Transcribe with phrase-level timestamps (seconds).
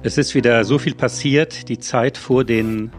[0.00, 1.68] Es ist wieder so viel passiert.
[1.68, 2.92] Die Zeit vor den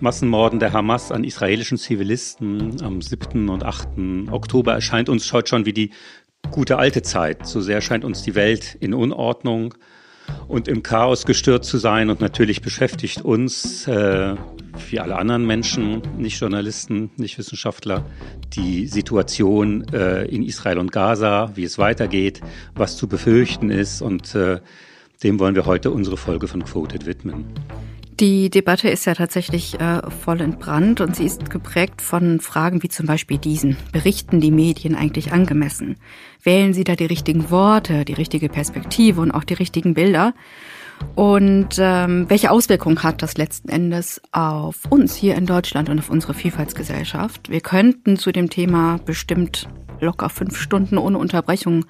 [0.00, 3.48] Massenmorden der Hamas an israelischen Zivilisten am 7.
[3.48, 3.88] und 8.
[4.28, 5.90] Oktober erscheint uns heute schon wie die
[6.50, 7.46] gute alte Zeit.
[7.46, 9.74] So sehr scheint uns die Welt in Unordnung
[10.48, 12.10] und im Chaos gestört zu sein.
[12.10, 14.34] Und natürlich beschäftigt uns, äh,
[14.90, 18.04] wie alle anderen Menschen, nicht Journalisten, nicht Wissenschaftler,
[18.52, 22.40] die Situation äh, in Israel und Gaza, wie es weitergeht,
[22.74, 24.02] was zu befürchten ist.
[24.02, 24.58] Und äh,
[25.22, 27.44] dem wollen wir heute unsere Folge von Quoted widmen.
[28.20, 32.88] Die Debatte ist ja tatsächlich äh, voll entbrannt und sie ist geprägt von Fragen wie
[32.88, 33.76] zum Beispiel diesen.
[33.90, 35.96] Berichten die Medien eigentlich angemessen?
[36.42, 40.34] Wählen sie da die richtigen Worte, die richtige Perspektive und auch die richtigen Bilder?
[41.16, 46.10] Und ähm, welche Auswirkungen hat das letzten Endes auf uns hier in Deutschland und auf
[46.10, 47.48] unsere Vielfaltsgesellschaft?
[47.48, 49.68] Wir könnten zu dem Thema bestimmt
[50.00, 51.86] locker fünf Stunden ohne Unterbrechung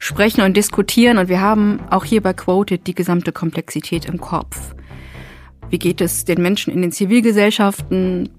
[0.00, 1.18] sprechen und diskutieren.
[1.18, 4.74] Und wir haben auch hier bei Quoted die gesamte Komplexität im Kopf.
[5.68, 8.30] Wie geht es den Menschen in den Zivilgesellschaften?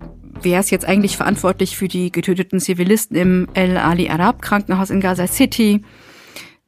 [0.42, 5.00] Wer ist jetzt eigentlich verantwortlich für die getöteten Zivilisten im El Ali Arab Krankenhaus in
[5.00, 5.84] Gaza City?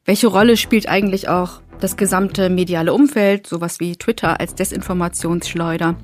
[0.06, 5.96] Welche Rolle spielt eigentlich auch das gesamte mediale Umfeld, sowas wie Twitter als Desinformationsschleuder?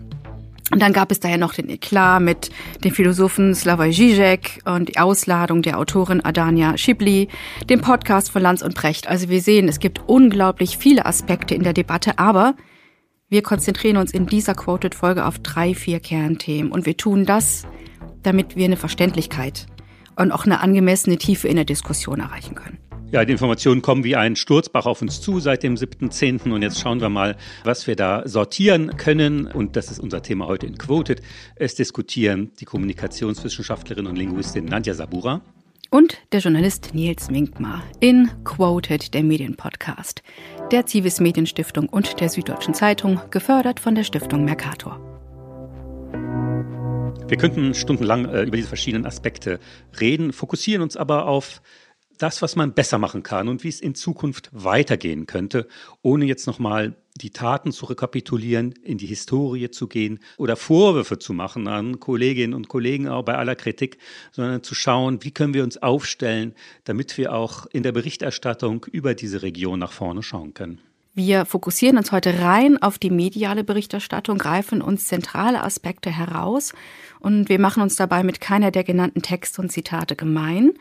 [0.72, 2.52] Und dann gab es daher noch den Eklat mit
[2.84, 7.28] dem Philosophen Slavoj Žižek und die Ausladung der Autorin Adania Schibli,
[7.70, 9.08] dem Podcast von Lanz und Precht.
[9.08, 12.56] Also wir sehen, es gibt unglaublich viele Aspekte in der Debatte, aber
[13.30, 16.72] wir konzentrieren uns in dieser Quoted-Folge auf drei, vier Kernthemen.
[16.72, 17.64] Und wir tun das,
[18.24, 19.68] damit wir eine Verständlichkeit
[20.16, 22.89] und auch eine angemessene Tiefe in der Diskussion erreichen können.
[23.12, 26.52] Ja, die Informationen kommen wie ein Sturzbach auf uns zu seit dem 7.10.
[26.52, 29.48] Und jetzt schauen wir mal, was wir da sortieren können.
[29.48, 31.24] Und das ist unser Thema heute in Quoted.
[31.56, 35.42] Es diskutieren die Kommunikationswissenschaftlerin und Linguistin Nadja Sabura.
[35.90, 40.22] Und der Journalist Nils Minkmar in Quoted, der Medienpodcast,
[40.72, 45.00] der Zivis Medienstiftung und der Süddeutschen Zeitung, gefördert von der Stiftung Mercator.
[47.28, 49.60] Wir könnten stundenlang äh, über diese verschiedenen Aspekte
[50.00, 51.62] reden, fokussieren uns aber auf
[52.20, 55.68] das, was man besser machen kann und wie es in Zukunft weitergehen könnte,
[56.02, 61.34] ohne jetzt nochmal die Taten zu rekapitulieren, in die Historie zu gehen oder Vorwürfe zu
[61.34, 63.98] machen an Kolleginnen und Kollegen, auch bei aller Kritik,
[64.32, 66.54] sondern zu schauen, wie können wir uns aufstellen,
[66.84, 70.80] damit wir auch in der Berichterstattung über diese Region nach vorne schauen können.
[71.16, 76.74] Wir fokussieren uns heute rein auf die mediale Berichterstattung, greifen uns zentrale Aspekte heraus
[77.20, 80.74] und wir machen uns dabei mit keiner der genannten Texte und Zitate gemein.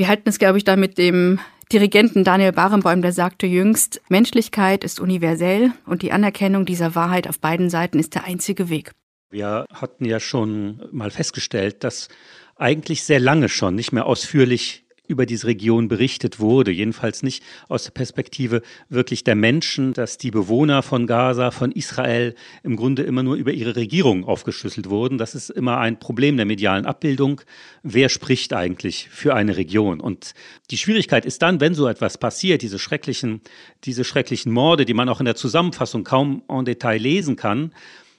[0.00, 1.40] Wir halten es, glaube ich, da mit dem
[1.70, 7.38] Dirigenten Daniel Barenboim, der sagte jüngst, Menschlichkeit ist universell und die Anerkennung dieser Wahrheit auf
[7.38, 8.92] beiden Seiten ist der einzige Weg.
[9.28, 12.08] Wir hatten ja schon mal festgestellt, dass
[12.56, 17.84] eigentlich sehr lange schon nicht mehr ausführlich über diese Region berichtet wurde, jedenfalls nicht aus
[17.84, 23.22] der Perspektive wirklich der Menschen, dass die Bewohner von Gaza, von Israel im Grunde immer
[23.22, 25.18] nur über ihre Regierung aufgeschlüsselt wurden.
[25.18, 27.40] Das ist immer ein Problem der medialen Abbildung.
[27.82, 30.00] Wer spricht eigentlich für eine Region?
[30.00, 30.34] Und
[30.70, 33.40] die Schwierigkeit ist dann, wenn so etwas passiert, diese schrecklichen,
[33.84, 37.72] diese schrecklichen Morde, die man auch in der Zusammenfassung kaum en Detail lesen kann,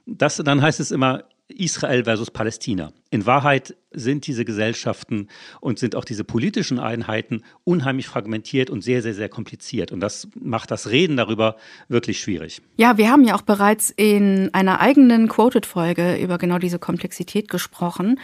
[0.06, 2.92] das, dann heißt es immer, Israel versus Palästina.
[3.10, 5.28] In Wahrheit sind diese Gesellschaften
[5.60, 9.92] und sind auch diese politischen Einheiten unheimlich fragmentiert und sehr, sehr, sehr kompliziert.
[9.92, 11.58] Und das macht das Reden darüber
[11.90, 12.62] wirklich schwierig.
[12.78, 18.18] Ja, wir haben ja auch bereits in einer eigenen Quoted-Folge über genau diese Komplexität gesprochen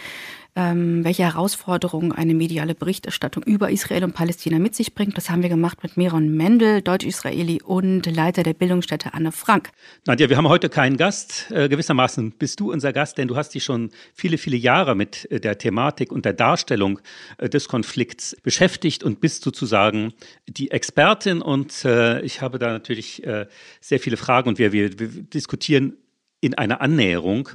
[0.58, 5.16] ähm, welche Herausforderungen eine mediale Berichterstattung über Israel und Palästina mit sich bringt.
[5.16, 9.70] Das haben wir gemacht mit Meron Mendel, Deutsch-Israeli und Leiter der Bildungsstätte Anne Frank.
[10.08, 11.52] Nadja, wir haben heute keinen Gast.
[11.52, 15.30] Äh, gewissermaßen bist du unser Gast, denn du hast dich schon viele, viele Jahre mit
[15.32, 17.00] äh, der Thematik und der Darstellung
[17.38, 20.14] äh, des Konflikts beschäftigt und bist sozusagen
[20.48, 21.44] die Expertin.
[21.44, 23.46] Und äh, ich habe da natürlich äh,
[23.80, 25.94] sehr viele Fragen und wir, wir, wir diskutieren
[26.42, 27.50] in einer Annäherung.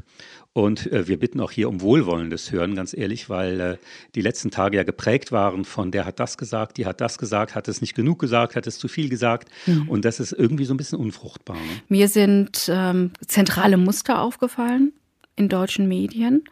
[0.54, 3.76] Und äh, wir bitten auch hier um wohlwollendes Hören, ganz ehrlich, weil äh,
[4.14, 7.54] die letzten Tage ja geprägt waren von der hat das gesagt, die hat das gesagt,
[7.54, 9.48] hat es nicht genug gesagt, hat es zu viel gesagt.
[9.66, 9.88] Mhm.
[9.88, 11.56] Und das ist irgendwie so ein bisschen unfruchtbar.
[11.56, 11.80] Ne?
[11.88, 14.92] Mir sind ähm, zentrale Muster aufgefallen
[15.36, 16.44] in deutschen Medien.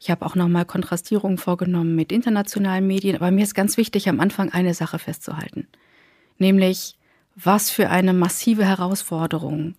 [0.00, 4.20] Ich habe auch nochmal Kontrastierungen vorgenommen mit internationalen Medien, aber mir ist ganz wichtig, am
[4.20, 5.68] Anfang eine Sache festzuhalten.
[6.38, 6.96] Nämlich,
[7.36, 9.74] was für eine massive Herausforderung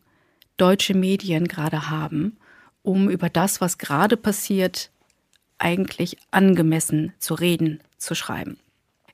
[0.58, 2.38] deutsche Medien gerade haben
[2.86, 4.90] um über das, was gerade passiert,
[5.58, 8.58] eigentlich angemessen zu reden, zu schreiben.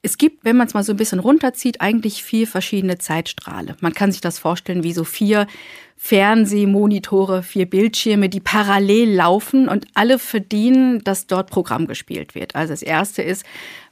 [0.04, 3.78] Es gibt, wenn man es mal so ein bisschen runterzieht, eigentlich vier verschiedene Zeitstrahle.
[3.82, 5.46] Man kann sich das vorstellen wie so vier
[5.96, 12.56] Fernsehmonitore, vier Bildschirme, die parallel laufen und alle verdienen, dass dort Programm gespielt wird.
[12.56, 13.46] Also das erste ist,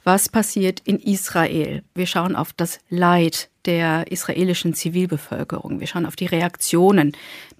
[0.04, 1.82] was passiert in Israel.
[1.94, 5.80] Wir schauen auf das Leid der israelischen Zivilbevölkerung.
[5.80, 7.12] Wir schauen auf die Reaktionen,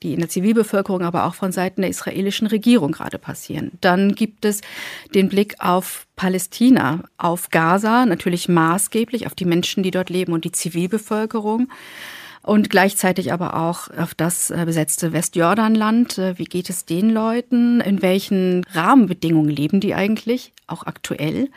[0.02, 3.72] die in der Zivilbevölkerung, aber auch von Seiten der israelischen Regierung gerade passieren.
[3.80, 4.62] Dann gibt es
[5.14, 10.44] den Blick auf Palästina, auf Gaza, natürlich maßgeblich auf die Menschen, die dort leben und
[10.44, 11.68] die Zivilbevölkerung
[12.42, 16.16] und gleichzeitig aber auch auf das äh, besetzte Westjordanland.
[16.16, 17.82] Äh, wie geht es den Leuten?
[17.82, 21.50] In welchen Rahmenbedingungen leben die eigentlich, auch aktuell?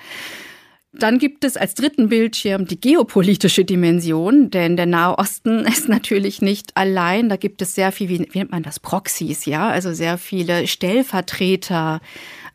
[0.96, 6.42] Dann gibt es als dritten Bildschirm die geopolitische Dimension, denn der Nahe Osten ist natürlich
[6.42, 7.30] nicht allein.
[7.30, 12.00] Da gibt es sehr viel, wie, nennt man das, Proxys, ja, also sehr viele Stellvertreter,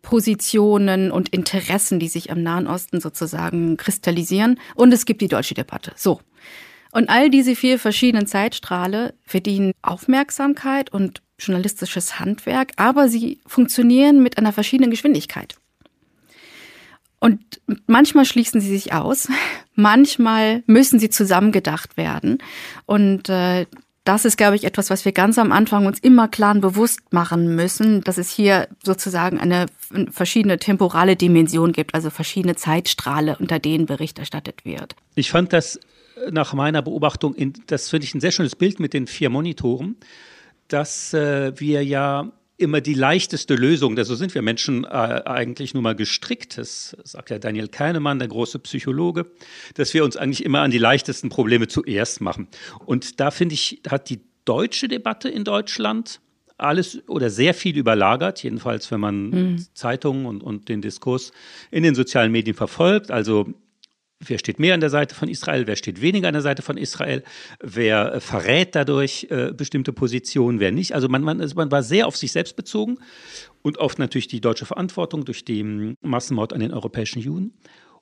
[0.03, 4.61] Positionen und Interessen, die sich am Nahen Osten sozusagen kristallisieren.
[4.77, 5.93] Und es gibt die deutsche Debatte.
[5.97, 6.21] So.
[6.93, 14.39] Und all diese vier verschiedenen Zeitstrahle verdienen Aufmerksamkeit und journalistisches Handwerk, aber sie funktionieren mit
[14.39, 15.57] einer verschiedenen Geschwindigkeit.
[17.21, 19.29] Und manchmal schließen sie sich aus,
[19.75, 22.39] manchmal müssen sie zusammengedacht werden.
[22.87, 23.67] Und äh,
[24.05, 27.13] das ist, glaube ich, etwas, was wir ganz am Anfang uns immer klar und bewusst
[27.13, 29.67] machen müssen, dass es hier sozusagen eine
[30.11, 34.97] verschiedene temporale Dimension gibt, also verschiedene Zeitstrahle, unter denen Bericht erstattet wird.
[35.15, 35.79] Ich fand das
[36.31, 39.97] nach meiner Beobachtung, in, das finde ich ein sehr schönes Bild mit den vier Monitoren,
[40.69, 45.85] dass äh, wir ja immer die leichteste Lösung, so sind wir Menschen äh, eigentlich nun
[45.85, 49.27] mal gestrickt, das sagt ja Daniel Kahnemann, der große Psychologe,
[49.75, 52.49] dass wir uns eigentlich immer an die leichtesten Probleme zuerst machen.
[52.85, 56.21] Und da finde ich, hat die deutsche Debatte in Deutschland
[56.59, 59.67] alles oder sehr viel überlagert, jedenfalls wenn man mhm.
[59.75, 61.31] Zeitungen und, und den Diskurs
[61.71, 63.13] in den sozialen Medien verfolgt.
[63.13, 63.55] Also
[64.21, 66.77] Wer steht mehr an der Seite von Israel, wer steht weniger an der Seite von
[66.77, 67.23] Israel,
[67.61, 70.95] wer äh, verrät dadurch äh, bestimmte Positionen, wer nicht.
[70.95, 72.99] Also man, man, also man war sehr auf sich selbst bezogen
[73.63, 77.55] und auf natürlich die deutsche Verantwortung durch den Massenmord an den europäischen Juden.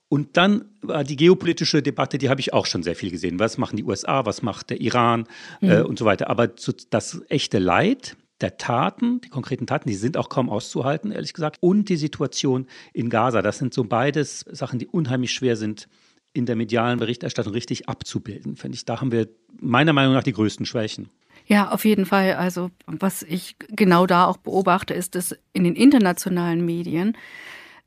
[0.08, 3.38] Und dann war die geopolitische Debatte, die habe ich auch schon sehr viel gesehen.
[3.38, 5.24] Was machen die USA, was macht der Iran
[5.60, 5.70] mhm.
[5.70, 6.30] äh, und so weiter.
[6.30, 11.34] Aber das echte Leid, der Taten, die konkreten Taten, die sind auch kaum auszuhalten, ehrlich
[11.34, 11.58] gesagt.
[11.60, 15.88] Und die Situation in Gaza, das sind so beides Sachen, die unheimlich schwer sind
[16.36, 18.84] in der medialen Berichterstattung richtig abzubilden, finde ich.
[18.84, 19.28] Da haben wir
[19.60, 21.08] meiner Meinung nach die größten Schwächen.
[21.46, 22.34] Ja, auf jeden Fall.
[22.34, 27.16] Also was ich genau da auch beobachte, ist, dass in den internationalen Medien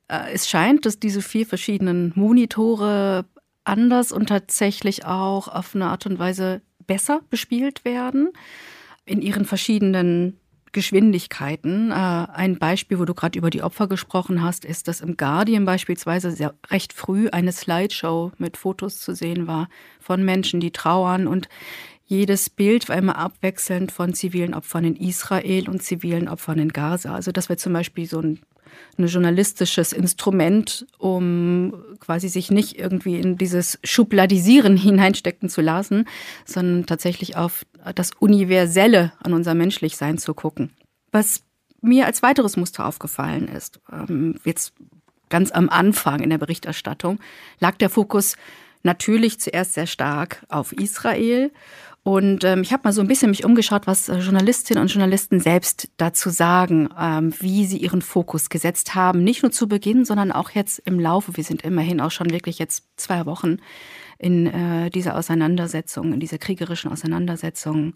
[0.07, 3.25] äh, es scheint, dass diese vier verschiedenen Monitore
[3.65, 8.29] anders und tatsächlich auch auf eine Art und Weise besser bespielt werden
[9.05, 10.39] in ihren verschiedenen
[10.71, 11.91] Geschwindigkeiten.
[11.91, 15.65] Äh, ein Beispiel, wo du gerade über die Opfer gesprochen hast, ist, dass im Guardian
[15.65, 19.69] beispielsweise sehr, recht früh eine Slideshow mit Fotos zu sehen war
[19.99, 21.49] von Menschen, die trauern und
[22.05, 27.13] jedes Bild war immer abwechselnd von zivilen Opfern in Israel und zivilen Opfern in Gaza.
[27.13, 28.39] Also das wäre zum Beispiel so ein
[28.97, 36.05] ein journalistisches Instrument, um quasi sich nicht irgendwie in dieses Schubladisieren hineinstecken zu lassen,
[36.45, 40.71] sondern tatsächlich auf das Universelle an unser Menschlichsein zu gucken.
[41.11, 41.43] Was
[41.81, 44.73] mir als weiteres Muster aufgefallen ist, ähm, jetzt
[45.29, 47.19] ganz am Anfang in der Berichterstattung,
[47.59, 48.35] lag der Fokus
[48.83, 51.51] natürlich zuerst sehr stark auf Israel
[52.09, 55.39] und ähm, ich habe mal so ein bisschen mich umgeschaut, was äh, Journalistinnen und Journalisten
[55.39, 59.23] selbst dazu sagen, ähm, wie sie ihren Fokus gesetzt haben.
[59.23, 61.37] Nicht nur zu Beginn, sondern auch jetzt im Laufe.
[61.37, 63.57] Wir sind immerhin auch schon wirklich jetzt zwei Wochen
[64.17, 67.93] in äh, dieser Auseinandersetzung, in dieser kriegerischen Auseinandersetzung.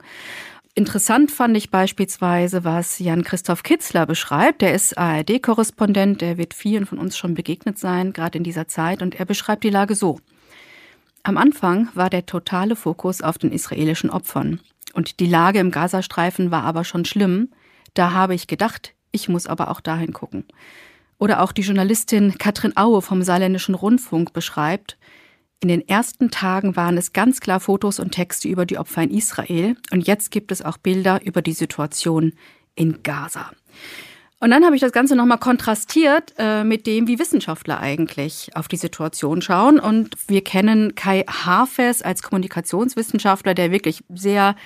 [0.75, 4.61] Interessant fand ich beispielsweise, was Jan-Christoph Kitzler beschreibt.
[4.61, 9.01] Der ist ARD-Korrespondent, der wird vielen von uns schon begegnet sein, gerade in dieser Zeit.
[9.01, 10.19] Und er beschreibt die Lage so.
[11.23, 14.59] Am Anfang war der totale Fokus auf den israelischen Opfern.
[14.93, 17.49] Und die Lage im Gazastreifen war aber schon schlimm.
[17.93, 20.45] Da habe ich gedacht, ich muss aber auch dahin gucken.
[21.17, 24.97] Oder auch die Journalistin Katrin Aue vom Saarländischen Rundfunk beschreibt,
[25.61, 29.11] in den ersten Tagen waren es ganz klar Fotos und Texte über die Opfer in
[29.11, 32.33] Israel und jetzt gibt es auch Bilder über die Situation
[32.75, 33.49] in Gaza.
[34.43, 38.67] Und dann habe ich das Ganze nochmal kontrastiert äh, mit dem, wie Wissenschaftler eigentlich auf
[38.67, 39.79] die Situation schauen.
[39.79, 44.57] Und wir kennen Kai Hafes als Kommunikationswissenschaftler, der wirklich sehr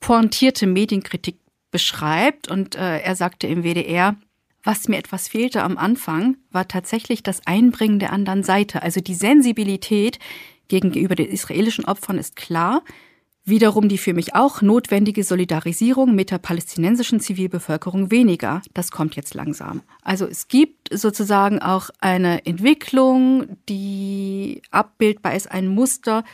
[0.00, 1.38] pointierte Medienkritik
[1.70, 2.50] beschreibt.
[2.50, 4.16] Und äh, er sagte im WDR,
[4.64, 8.82] was mir etwas fehlte am Anfang, war tatsächlich das Einbringen der anderen Seite.
[8.82, 10.18] Also die Sensibilität
[10.68, 12.82] gegenüber den israelischen Opfern ist klar.
[13.44, 18.62] Wiederum die für mich auch notwendige Solidarisierung mit der palästinensischen Zivilbevölkerung weniger.
[18.72, 19.82] Das kommt jetzt langsam.
[20.02, 26.24] Also es gibt sozusagen auch eine Entwicklung, die abbildbar ist, ein Muster,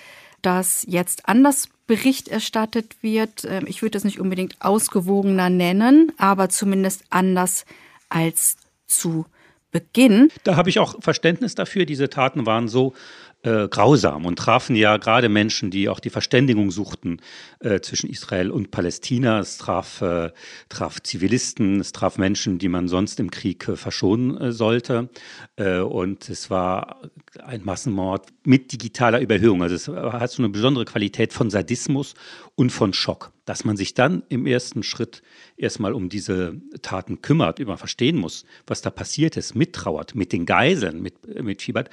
[0.43, 3.47] das jetzt anders Bericht erstattet wird.
[3.49, 7.65] Ähm, ich würde es nicht unbedingt ausgewogener nennen, aber zumindest anders
[8.11, 9.25] als zu
[9.71, 10.31] Beginn.
[10.45, 11.85] Da habe ich auch Verständnis dafür.
[11.85, 12.95] Diese Taten waren so
[13.43, 17.21] äh, grausam und trafen ja gerade Menschen, die auch die Verständigung suchten
[17.61, 19.39] äh, zwischen Israel und Palästina.
[19.39, 20.33] Es traf, äh,
[20.69, 25.09] traf Zivilisten, es traf Menschen, die man sonst im Krieg äh, verschonen äh, sollte.
[25.57, 27.01] Äh, und es war
[27.45, 29.63] ein Massenmord mit digitaler Überhöhung.
[29.63, 32.15] Also es hat so eine besondere Qualität von Sadismus
[32.57, 33.33] und von Schock.
[33.45, 35.23] Dass man sich dann im ersten Schritt
[35.57, 40.45] erstmal um diese Taten kümmert, über verstehen muss, was da passiert ist, mittrauert, mit den
[40.45, 41.89] Geiseln, mit, mit fiebert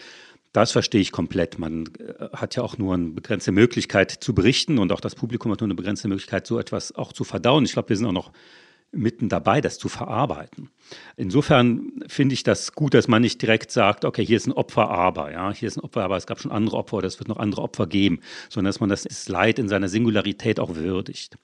[0.55, 1.59] das verstehe ich komplett.
[1.59, 5.51] Man äh, hat ja auch nur eine begrenzte Möglichkeit zu berichten und auch das Publikum
[5.51, 7.65] hat nur eine begrenzte Möglichkeit, so etwas auch zu verdauen.
[7.65, 8.31] Ich glaube, wir sind auch noch
[8.91, 10.69] mitten dabei, das zu verarbeiten.
[11.17, 14.89] Insofern finde ich das gut, dass man nicht direkt sagt, okay, hier ist ein Opfer,
[14.89, 17.27] aber, ja, hier ist ein Opfer, aber es gab schon andere Opfer oder es wird
[17.27, 21.37] noch andere Opfer geben, sondern dass man das Leid in seiner Singularität auch würdigt.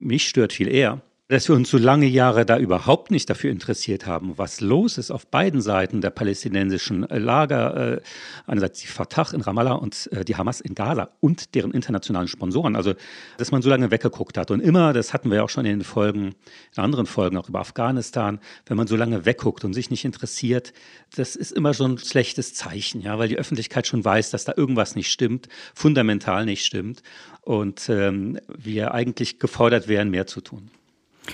[0.00, 4.06] Mich stört viel eher, dass wir uns so lange Jahre da überhaupt nicht dafür interessiert
[4.06, 8.00] haben, was los ist auf beiden Seiten der palästinensischen äh, Lager, äh,
[8.46, 12.76] einerseits die Fatah in Ramallah und äh, die Hamas in Gaza und deren internationalen Sponsoren.
[12.76, 12.94] Also,
[13.38, 14.52] dass man so lange weggeguckt hat.
[14.52, 16.36] Und immer, das hatten wir auch schon in den Folgen,
[16.76, 20.72] in anderen Folgen auch über Afghanistan, wenn man so lange wegguckt und sich nicht interessiert,
[21.16, 24.52] das ist immer so ein schlechtes Zeichen, ja, weil die Öffentlichkeit schon weiß, dass da
[24.56, 27.02] irgendwas nicht stimmt, fundamental nicht stimmt
[27.42, 30.70] und ähm, wir eigentlich gefordert wären, mehr zu tun.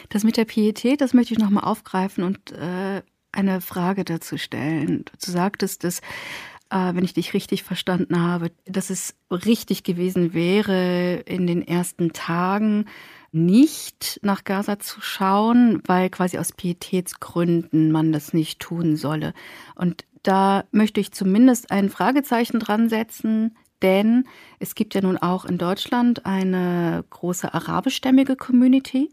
[0.09, 5.05] Das mit der Pietät, das möchte ich nochmal aufgreifen und äh, eine Frage dazu stellen.
[5.25, 6.01] Du sagtest, dass,
[6.71, 12.13] äh, wenn ich dich richtig verstanden habe, dass es richtig gewesen wäre, in den ersten
[12.13, 12.87] Tagen
[13.33, 19.33] nicht nach Gaza zu schauen, weil quasi aus Pietätsgründen man das nicht tun solle.
[19.75, 24.25] Und da möchte ich zumindest ein Fragezeichen dran setzen, denn
[24.59, 29.11] es gibt ja nun auch in Deutschland eine große arabischstämmige Community.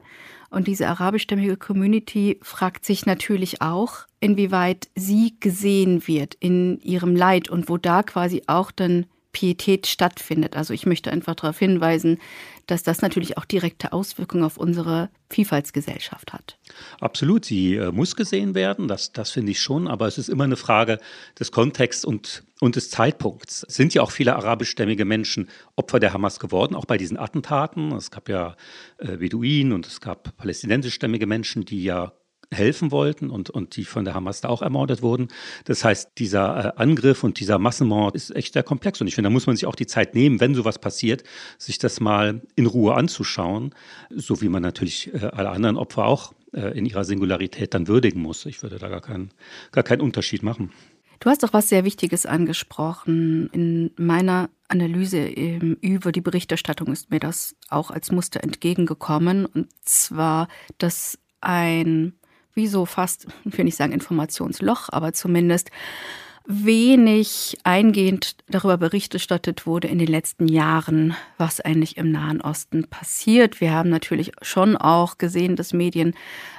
[0.49, 7.49] Und diese arabischstämmige Community fragt sich natürlich auch, inwieweit sie gesehen wird in ihrem Leid
[7.49, 9.05] und wo da quasi auch dann
[9.39, 10.57] Pietät stattfindet.
[10.57, 12.19] Also ich möchte einfach darauf hinweisen,
[12.67, 16.57] dass das natürlich auch direkte Auswirkungen auf unsere Vielfaltsgesellschaft hat.
[16.99, 20.43] Absolut, sie äh, muss gesehen werden, das, das finde ich schon, aber es ist immer
[20.43, 20.99] eine Frage
[21.39, 23.65] des Kontexts und, und des Zeitpunkts.
[23.65, 27.93] Es sind ja auch viele arabischstämmige Menschen Opfer der Hamas geworden, auch bei diesen Attentaten.
[27.93, 28.57] Es gab ja
[28.97, 32.11] äh, Beduinen und es gab palästinensischstämmige Menschen, die ja
[32.51, 35.27] helfen wollten und, und die von der Hamas da auch ermordet wurden.
[35.65, 38.99] Das heißt, dieser äh, Angriff und dieser Massenmord ist echt sehr komplex.
[39.01, 41.23] Und ich finde, da muss man sich auch die Zeit nehmen, wenn sowas passiert,
[41.57, 43.75] sich das mal in Ruhe anzuschauen,
[44.09, 48.21] so wie man natürlich äh, alle anderen Opfer auch äh, in ihrer Singularität dann würdigen
[48.21, 48.45] muss.
[48.45, 49.31] Ich würde da gar keinen,
[49.71, 50.71] gar keinen Unterschied machen.
[51.19, 53.49] Du hast doch was sehr Wichtiges angesprochen.
[53.51, 59.45] In meiner Analyse ähm, über die Berichterstattung ist mir das auch als Muster entgegengekommen.
[59.45, 62.13] Und zwar, dass ein
[62.53, 65.71] wie so fast, ich will nicht sagen Informationsloch, aber zumindest
[66.51, 72.87] wenig eingehend darüber Bericht erstattet wurde in den letzten Jahren, was eigentlich im Nahen Osten
[72.87, 73.61] passiert.
[73.61, 76.15] Wir haben natürlich schon auch gesehen, dass Medien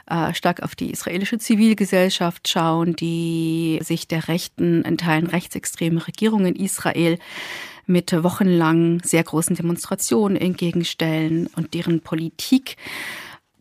[0.07, 6.47] äh, stark auf die israelische Zivilgesellschaft schauen, die sich der rechten, in Teilen rechtsextremen Regierung
[6.47, 7.19] in Israel
[7.87, 12.77] mit wochenlang sehr großen Demonstrationen entgegenstellen und deren Politik.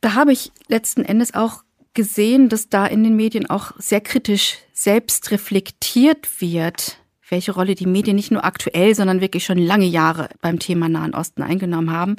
[0.02, 4.58] Da habe ich letzten Endes auch gesehen, dass da in den Medien auch sehr kritisch
[4.74, 6.98] selbst reflektiert wird,
[7.30, 11.14] welche Rolle die Medien nicht nur aktuell, sondern wirklich schon lange Jahre beim Thema Nahen
[11.14, 12.16] Osten eingenommen haben.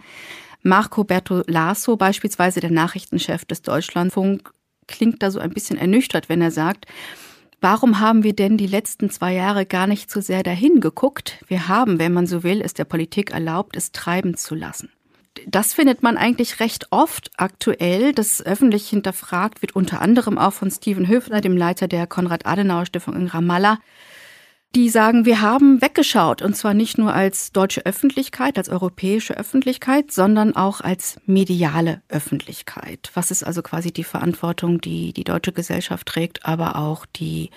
[0.62, 4.52] Marco Bertolaso, beispielsweise der Nachrichtenchef des Deutschlandfunk,
[4.86, 6.86] klingt da so ein bisschen ernüchtert, wenn er sagt,
[7.62, 11.44] Warum haben wir denn die letzten zwei Jahre gar nicht so sehr dahin geguckt?
[11.46, 14.88] Wir haben, wenn man so will, es der Politik erlaubt, es treiben zu lassen
[15.46, 20.70] das findet man eigentlich recht oft aktuell, dass öffentlich hinterfragt wird, unter anderem auch von
[20.70, 23.78] Steven Höfner, dem Leiter der Konrad-Adenauer-Stiftung in Ramallah.
[24.76, 30.12] Die sagen, wir haben weggeschaut, und zwar nicht nur als deutsche Öffentlichkeit, als europäische Öffentlichkeit,
[30.12, 33.10] sondern auch als mediale Öffentlichkeit.
[33.14, 37.50] Was ist also quasi die Verantwortung, die die deutsche Gesellschaft trägt, aber auch die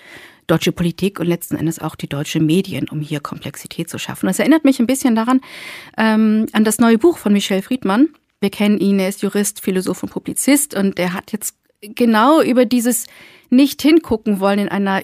[0.46, 4.26] deutsche Politik und letzten Endes auch die deutsche Medien, um hier Komplexität zu schaffen.
[4.26, 5.40] Das erinnert mich ein bisschen daran,
[5.96, 8.08] ähm, an das neue Buch von Michel Friedmann.
[8.40, 12.66] Wir kennen ihn, er ist Jurist, Philosoph und Publizist und er hat jetzt genau über
[12.66, 13.06] dieses
[13.50, 15.02] nicht hingucken wollen in einer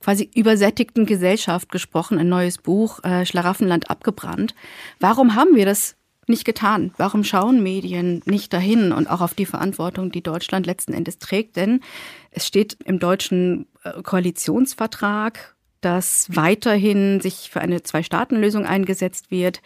[0.00, 4.54] quasi übersättigten Gesellschaft gesprochen, ein neues Buch, äh, Schlaraffenland abgebrannt.
[4.98, 6.92] Warum haben wir das nicht getan?
[6.96, 11.56] Warum schauen Medien nicht dahin und auch auf die Verantwortung, die Deutschland letzten Endes trägt?
[11.56, 11.80] Denn
[12.30, 13.66] es steht im deutschen
[14.02, 19.60] Koalitionsvertrag, dass weiterhin sich für eine Zwei-Staaten-Lösung eingesetzt wird.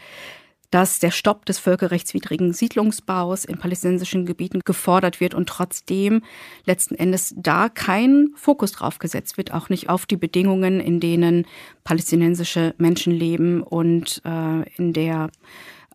[0.72, 6.22] dass der Stopp des völkerrechtswidrigen Siedlungsbaus in palästinensischen Gebieten gefordert wird und trotzdem
[6.64, 11.46] letzten Endes da kein Fokus drauf gesetzt wird, auch nicht auf die Bedingungen, in denen
[11.84, 15.30] palästinensische Menschen leben und äh, in der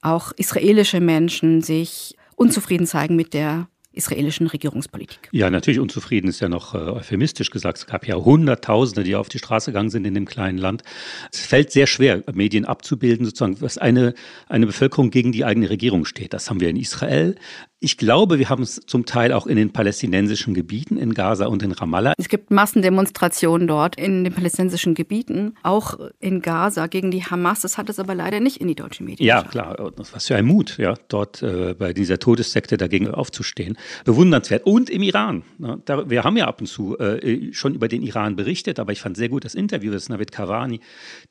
[0.01, 5.29] auch israelische Menschen sich unzufrieden zeigen mit der israelischen Regierungspolitik.
[5.31, 7.79] Ja, natürlich unzufrieden ist ja noch äh, euphemistisch gesagt.
[7.79, 10.83] Es gab ja Hunderttausende, die auf die Straße gegangen sind in dem kleinen Land.
[11.31, 14.13] Es fällt sehr schwer, Medien abzubilden, sozusagen, was eine,
[14.47, 16.33] eine Bevölkerung gegen die eigene Regierung steht.
[16.33, 17.35] Das haben wir in Israel.
[17.83, 21.63] Ich glaube, wir haben es zum Teil auch in den palästinensischen Gebieten, in Gaza und
[21.63, 22.13] in Ramallah.
[22.19, 27.61] Es gibt Massendemonstrationen dort in den palästinensischen Gebieten, auch in Gaza gegen die Hamas.
[27.61, 29.25] Das hat es aber leider nicht in die deutschen Medien.
[29.25, 29.91] Ja, klar.
[30.13, 33.75] Was für ein Mut, ja, dort äh, bei dieser Todessekte dagegen aufzustehen.
[34.05, 34.63] Bewundernswert.
[34.67, 35.41] Und im Iran.
[35.57, 38.91] Ne, da, wir haben ja ab und zu äh, schon über den Iran berichtet, aber
[38.91, 40.81] ich fand sehr gut das Interview, das Navid Kavani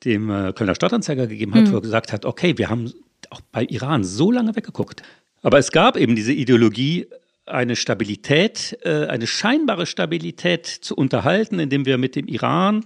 [0.03, 1.71] dem äh, Kölner Stadtanzeiger gegeben hat, mhm.
[1.71, 2.91] wo er gesagt hat, okay, wir haben
[3.29, 5.03] auch bei Iran so lange weggeguckt.
[5.41, 7.07] Aber es gab eben diese Ideologie,
[7.45, 12.85] eine Stabilität, äh, eine scheinbare Stabilität zu unterhalten, indem wir mit dem Iran,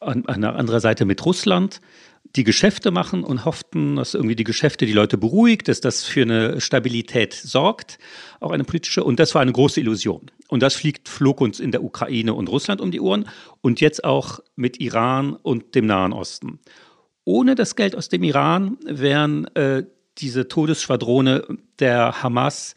[0.00, 1.80] an, an der anderen Seite mit Russland,
[2.36, 6.22] die Geschäfte machen und hofften, dass irgendwie die Geschäfte die Leute beruhigt, dass das für
[6.22, 7.98] eine Stabilität sorgt,
[8.38, 9.02] auch eine politische.
[9.02, 10.30] Und das war eine große Illusion.
[10.48, 13.28] Und das fliegt, flog uns in der Ukraine und Russland um die Ohren
[13.62, 16.60] und jetzt auch mit Iran und dem Nahen Osten.
[17.24, 19.84] Ohne das Geld aus dem Iran wären äh,
[20.18, 21.44] diese Todesschwadrone
[21.78, 22.74] der Hamas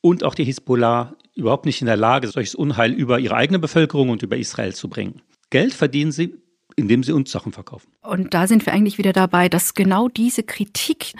[0.00, 4.10] und auch die Hisbollah überhaupt nicht in der Lage, solches Unheil über ihre eigene Bevölkerung
[4.10, 5.22] und über Israel zu bringen.
[5.50, 6.34] Geld verdienen sie,
[6.76, 7.90] indem sie uns Sachen verkaufen.
[8.02, 11.12] Und da sind wir eigentlich wieder dabei, dass genau diese Kritik,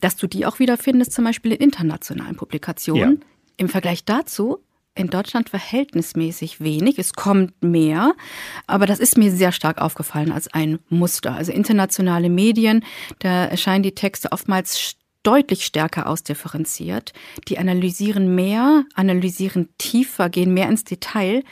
[0.00, 3.26] dass du die auch wieder findest, zum Beispiel in internationalen Publikationen, ja.
[3.56, 4.58] im Vergleich dazu
[4.96, 6.98] in Deutschland verhältnismäßig wenig.
[6.98, 8.14] Es kommt mehr,
[8.66, 11.34] aber das ist mir sehr stark aufgefallen als ein Muster.
[11.34, 12.84] Also internationale Medien,
[13.18, 17.12] da erscheinen die Texte oftmals deutlich stärker ausdifferenziert.
[17.48, 21.42] Die analysieren mehr, analysieren tiefer, gehen mehr ins Detail,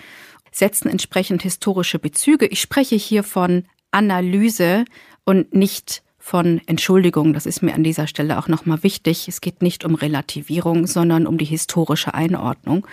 [0.53, 2.47] setzen entsprechend historische Bezüge.
[2.47, 4.85] Ich spreche hier von Analyse
[5.25, 7.33] und nicht von Entschuldigung.
[7.33, 9.27] Das ist mir an dieser Stelle auch nochmal wichtig.
[9.27, 12.87] Es geht nicht um Relativierung, sondern um die historische Einordnung.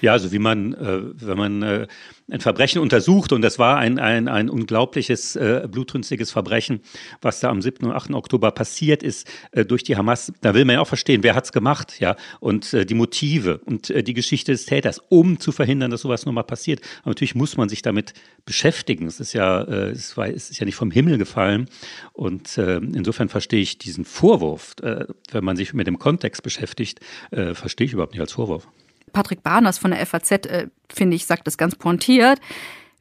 [0.00, 1.86] Ja, also wie man, äh, wenn man äh,
[2.30, 6.80] ein Verbrechen untersucht, und das war ein, ein, ein unglaubliches, äh, blutrünstiges Verbrechen,
[7.20, 7.86] was da am 7.
[7.86, 8.12] und 8.
[8.12, 11.52] Oktober passiert ist äh, durch die Hamas, da will man ja auch verstehen, wer hat's
[11.52, 15.90] gemacht, ja, und äh, die Motive und äh, die Geschichte des Täters, um zu verhindern,
[15.90, 16.80] dass sowas nochmal passiert.
[17.02, 19.06] Aber natürlich muss man sich damit beschäftigen.
[19.06, 21.68] Es ist ja, äh, es, war, es ist ja nicht vom Himmel gefallen.
[22.12, 27.00] Und äh, insofern verstehe ich diesen Vorwurf, äh, wenn man sich mit dem Kontext beschäftigt,
[27.30, 28.68] äh, verstehe ich überhaupt nicht als Vorwurf.
[29.12, 32.40] Patrick Barners von der FAZ, äh, finde ich, sagt das ganz pointiert.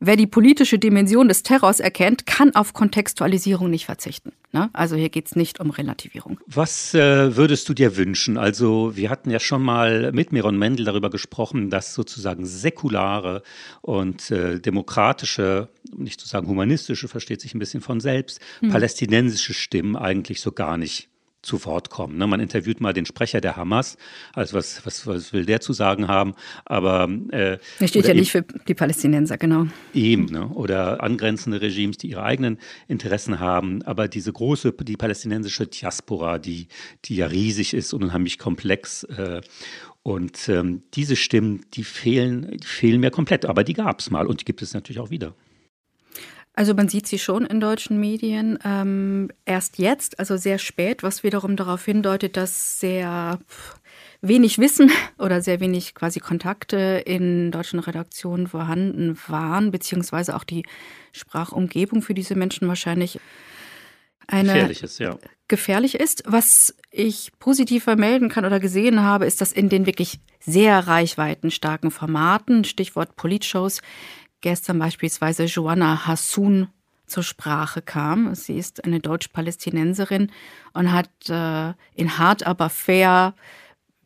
[0.04, 4.32] Wer die politische Dimension des Terrors erkennt, kann auf Kontextualisierung nicht verzichten.
[4.52, 4.72] Ne?
[4.74, 6.40] Also hier geht es nicht um Relativierung.
[6.48, 8.36] Was äh, würdest du dir wünschen?
[8.36, 13.44] Also wir hatten ja schon mal mit Miron Mendel darüber gesprochen, dass sozusagen säkulare
[13.82, 18.72] und äh, demokratische, nicht zu sagen humanistische, versteht sich ein bisschen von selbst, hm.
[18.72, 21.11] palästinensische Stimmen eigentlich so gar nicht
[21.42, 22.18] zu Wort kommen.
[22.18, 22.28] Ne?
[22.28, 23.98] Man interviewt mal den Sprecher der Hamas,
[24.34, 26.34] also was, was, was will der zu sagen haben,
[26.66, 27.10] aber...
[27.32, 29.68] Äh, er steht ja nicht für die Palästinenser, genau.
[29.94, 30.48] Eben, ne?
[30.50, 36.68] oder angrenzende Regimes, die ihre eigenen Interessen haben, aber diese große, die palästinensische Diaspora, die,
[37.06, 39.42] die ja riesig ist und unheimlich komplex äh,
[40.04, 44.26] und ähm, diese Stimmen, die fehlen, die fehlen mir komplett, aber die gab es mal
[44.26, 45.36] und die gibt es natürlich auch wieder.
[46.54, 51.24] Also man sieht sie schon in deutschen Medien ähm, erst jetzt, also sehr spät, was
[51.24, 53.40] wiederum darauf hindeutet, dass sehr
[54.22, 60.64] wenig Wissen oder sehr wenig quasi Kontakte in deutschen Redaktionen vorhanden waren, beziehungsweise auch die
[61.14, 63.20] Sprachumgebung für diese Menschen wahrscheinlich
[64.28, 65.18] eine gefährlich ist, ja.
[65.48, 66.24] gefährlich ist.
[66.26, 71.92] Was ich positiv vermelden kann oder gesehen habe, ist, dass in den wirklich sehr reichweitenstarken
[71.92, 73.82] Formaten, Stichwort Politshows,
[74.42, 76.68] gestern beispielsweise Joanna Hassoun
[77.08, 78.34] zur Sprache kam.
[78.36, 80.32] Sie ist eine Deutsch-Palästinenserin
[80.74, 83.36] und hat äh, in hart aber fair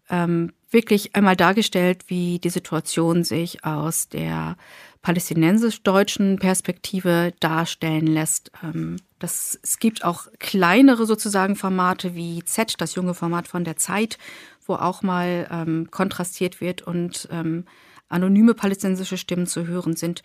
[0.10, 4.58] ähm, wirklich einmal dargestellt, wie die Situation sich aus der
[5.02, 8.52] palästinensisch-deutschen Perspektive darstellen lässt.
[8.64, 13.78] Ähm, das, es gibt auch kleinere sozusagen Formate wie Z, das junge Format von der
[13.78, 14.18] Zeit,
[14.66, 17.66] wo auch mal ähm, kontrastiert wird und ähm,
[18.10, 20.24] anonyme palästinensische Stimmen zu hören sind.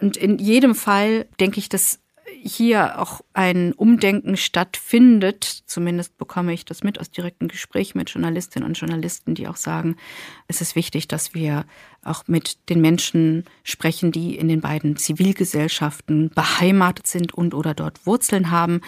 [0.00, 2.00] Und in jedem Fall denke ich, dass
[2.42, 5.62] hier auch ein Umdenken stattfindet.
[5.66, 9.96] Zumindest bekomme ich das mit aus direkten Gesprächen mit Journalistinnen und Journalisten, die auch sagen,
[10.46, 11.64] es ist wichtig, dass wir
[12.02, 18.06] auch mit den Menschen sprechen, die in den beiden Zivilgesellschaften beheimatet sind und oder dort
[18.06, 18.80] Wurzeln haben.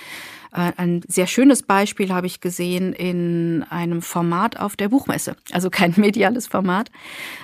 [0.52, 5.70] Äh, ein sehr schönes Beispiel habe ich gesehen in einem Format auf der Buchmesse, also
[5.70, 6.90] kein mediales Format.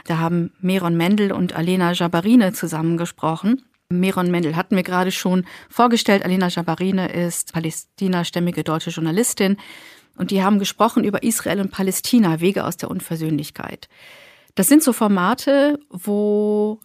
[0.07, 3.63] Da haben Meron Mendel und Alena Jabarine zusammengesprochen.
[3.89, 6.25] Meron Mendel hatten wir gerade schon vorgestellt.
[6.25, 9.57] Alena Jabarine ist palästinastämmige deutsche Journalistin
[10.17, 13.89] und die haben gesprochen über Israel und Palästina, Wege aus der Unversöhnlichkeit.
[14.57, 16.81] Das sind so Formate, wo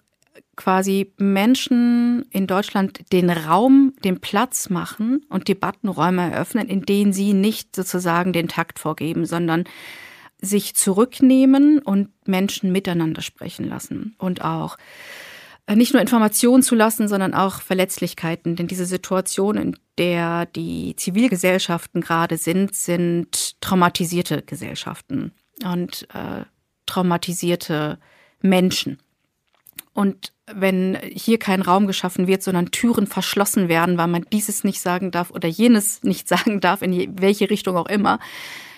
[0.61, 7.33] quasi Menschen in Deutschland den Raum, den Platz machen und Debattenräume eröffnen, in denen sie
[7.33, 9.63] nicht sozusagen den Takt vorgeben, sondern
[10.39, 14.77] sich zurücknehmen und Menschen miteinander sprechen lassen und auch
[15.65, 18.55] äh, nicht nur Informationen zu lassen, sondern auch Verletzlichkeiten.
[18.55, 25.31] Denn diese Situation, in der die Zivilgesellschaften gerade sind, sind traumatisierte Gesellschaften
[25.63, 26.45] und äh,
[26.85, 27.97] traumatisierte
[28.41, 28.99] Menschen.
[29.93, 34.81] Und wenn hier kein Raum geschaffen wird, sondern Türen verschlossen werden, weil man dieses nicht
[34.81, 38.19] sagen darf oder jenes nicht sagen darf, in welche Richtung auch immer,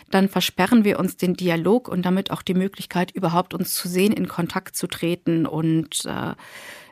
[0.10, 4.13] dann versperren wir uns den Dialog und damit auch die Möglichkeit, überhaupt uns zu sehen,
[4.13, 6.34] in Kontakt zu treten und äh,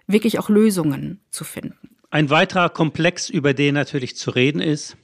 [0.08, 1.78] wirklich auch Lösungen zu finden.
[2.10, 4.98] Ein weiterer Komplex, über den natürlich zu reden ist,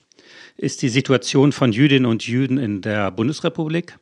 [0.57, 3.97] ist die Situation von Jüdinnen und Juden in der Bundesrepublik.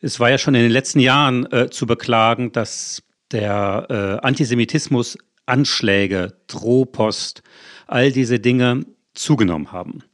[0.00, 3.02] Es war ja schon in den letzten Jahren äh, zu beklagen, dass
[3.32, 3.86] der
[4.22, 7.42] äh, Antisemitismus, Anschläge, Drohpost,
[7.86, 10.04] all diese Dinge zugenommen haben.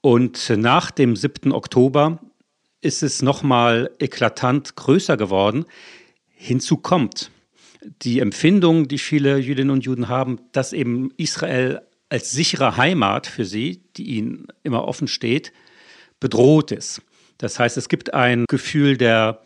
[0.00, 1.52] Und nach dem 7.
[1.52, 2.20] Oktober
[2.80, 5.64] ist es nochmal eklatant größer geworden.
[6.28, 7.30] Hinzu kommt
[8.02, 13.44] die Empfindung, die viele Jüdinnen und Juden haben, dass eben Israel als sichere Heimat für
[13.44, 15.52] sie, die ihnen immer offen steht,
[16.20, 17.02] bedroht ist.
[17.38, 19.42] Das heißt, es gibt ein Gefühl der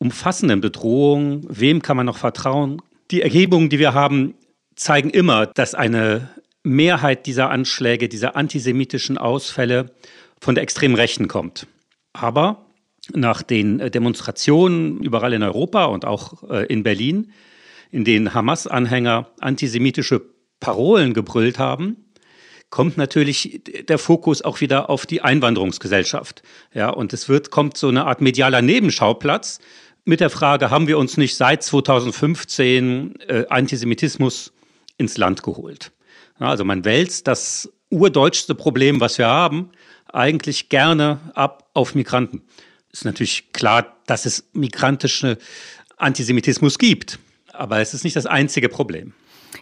[0.00, 1.46] umfassenden Bedrohung.
[1.48, 2.82] Wem kann man noch vertrauen?
[3.12, 4.34] Die Erhebungen, die wir haben,
[4.74, 6.30] zeigen immer, dass eine
[6.64, 9.92] Mehrheit dieser Anschläge, dieser antisemitischen Ausfälle
[10.40, 11.66] von der extremen Rechten kommt.
[12.12, 12.66] Aber
[13.14, 17.32] nach den Demonstrationen überall in Europa und auch äh, in Berlin,
[17.90, 20.22] in denen Hamas-Anhänger antisemitische
[20.60, 22.10] Parolen gebrüllt haben,
[22.68, 26.42] kommt natürlich der Fokus auch wieder auf die Einwanderungsgesellschaft.
[26.72, 29.58] Ja, und es wird, kommt so eine Art medialer Nebenschauplatz,
[30.04, 34.52] mit der Frage, haben wir uns nicht seit 2015 äh, Antisemitismus
[34.96, 35.92] ins Land geholt?
[36.38, 39.70] Ja, also man wälzt das urdeutschste Problem, was wir haben,
[40.12, 42.42] eigentlich gerne ab auf Migranten.
[42.92, 45.38] Ist natürlich klar, dass es migrantische
[45.96, 47.18] Antisemitismus gibt,
[47.52, 49.12] aber es ist nicht das einzige Problem.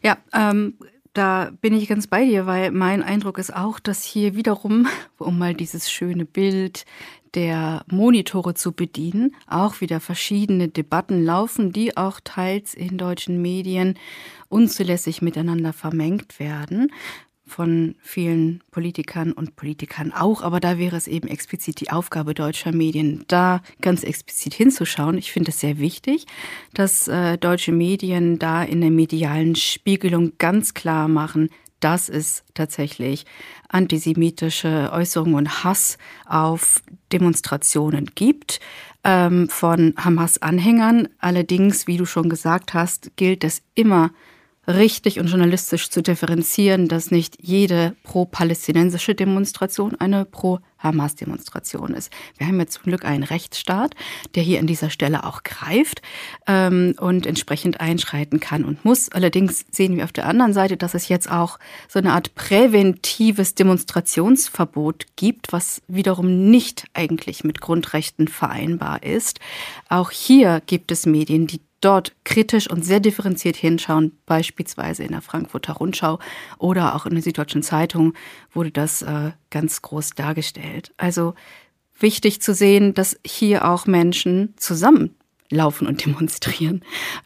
[0.02, 0.74] Ja, ähm,
[1.12, 4.86] da bin ich ganz bei dir, weil mein Eindruck ist auch, dass hier wiederum,
[5.18, 6.84] um mal dieses schöne Bild
[7.34, 13.94] der Monitore zu bedienen, auch wieder verschiedene Debatten laufen, die auch teils in deutschen Medien
[14.48, 16.92] unzulässig miteinander vermengt werden.
[17.46, 22.72] Von vielen Politikern und Politikern auch, aber da wäre es eben explizit die Aufgabe deutscher
[22.72, 25.16] Medien, da ganz explizit hinzuschauen.
[25.16, 26.26] Ich finde es sehr wichtig,
[26.74, 31.48] dass äh, deutsche Medien da in der medialen Spiegelung ganz klar machen,
[31.80, 33.26] dass es tatsächlich
[33.68, 38.60] antisemitische Äußerungen und Hass auf Demonstrationen gibt
[39.04, 41.08] ähm, von Hamas-Anhängern.
[41.18, 44.10] Allerdings, wie du schon gesagt hast, gilt es immer
[44.68, 52.12] richtig und journalistisch zu differenzieren, dass nicht jede pro-palästinensische Demonstration eine pro-Hamas-Demonstration ist.
[52.36, 53.94] Wir haben jetzt zum Glück einen Rechtsstaat,
[54.34, 56.02] der hier an dieser Stelle auch greift
[56.46, 59.10] ähm, und entsprechend einschreiten kann und muss.
[59.10, 63.54] Allerdings sehen wir auf der anderen Seite, dass es jetzt auch so eine Art präventives
[63.54, 69.40] Demonstrationsverbot gibt, was wiederum nicht eigentlich mit Grundrechten vereinbar ist.
[69.88, 75.22] Auch hier gibt es Medien, die dort kritisch und sehr differenziert hinschauen, beispielsweise in der
[75.22, 76.18] Frankfurter Rundschau
[76.58, 78.14] oder auch in der Süddeutschen Zeitung
[78.52, 80.92] wurde das äh, ganz groß dargestellt.
[80.96, 81.34] Also
[81.98, 86.82] wichtig zu sehen, dass hier auch Menschen zusammenlaufen und demonstrieren.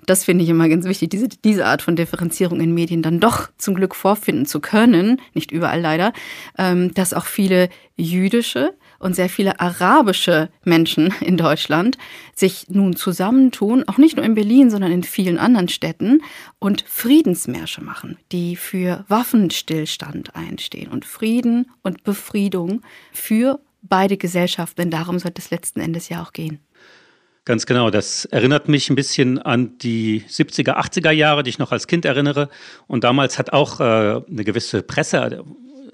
[0.07, 3.51] Das finde ich immer ganz wichtig, diese, diese Art von Differenzierung in Medien dann doch
[3.59, 6.13] zum Glück vorfinden zu können, nicht überall leider,
[6.59, 11.99] ähm, dass auch viele jüdische und sehr viele arabische Menschen in Deutschland
[12.35, 16.23] sich nun zusammentun, auch nicht nur in Berlin, sondern in vielen anderen Städten
[16.59, 24.91] und Friedensmärsche machen, die für Waffenstillstand einstehen und Frieden und Befriedung für beide Gesellschaften, denn
[24.91, 26.61] darum sollte es letzten Endes ja auch gehen.
[27.45, 31.73] Ganz genau, das erinnert mich ein bisschen an die 70er, 80er Jahre, die ich noch
[31.73, 32.49] als Kind erinnere.
[32.87, 35.45] Und damals hat auch äh, eine gewisse Presse,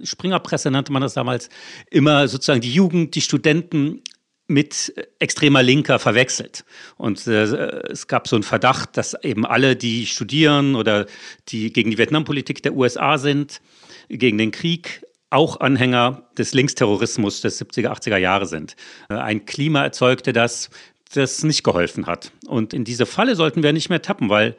[0.02, 1.48] Springerpresse nannte man das damals,
[1.90, 4.02] immer sozusagen die Jugend, die Studenten
[4.48, 6.64] mit extremer Linker verwechselt.
[6.96, 11.06] Und äh, es gab so einen Verdacht, dass eben alle, die studieren oder
[11.48, 13.60] die gegen die Vietnampolitik der USA sind,
[14.08, 18.74] gegen den Krieg, auch Anhänger des Linksterrorismus des 70er, 80er Jahre sind.
[19.10, 20.70] Äh, ein Klima erzeugte das,
[21.12, 22.32] das nicht geholfen hat.
[22.46, 24.56] Und in diese Falle sollten wir nicht mehr tappen, weil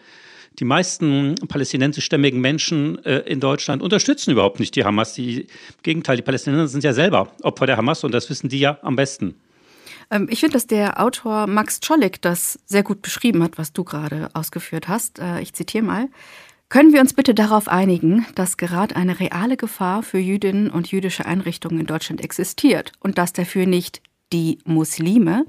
[0.60, 5.13] die meisten palästinensischstämmigen Menschen äh, in Deutschland unterstützen überhaupt nicht die Hamas.
[5.13, 5.48] Die, Im
[5.84, 8.95] Gegenteil, die Palästinenser sind ja selber Opfer der Hamas und das wissen die ja am
[8.95, 9.36] besten.
[10.12, 13.84] Ähm, ich finde, dass der Autor Max Czolek das sehr gut beschrieben hat, was du
[13.84, 15.19] gerade ausgeführt hast.
[15.19, 16.10] Äh, ich zitiere mal.
[16.67, 21.26] Können wir uns bitte darauf einigen, dass gerade eine reale Gefahr für Jüdinnen und jüdische
[21.26, 25.45] Einrichtungen in Deutschland existiert und dass dafür nicht die Muslime,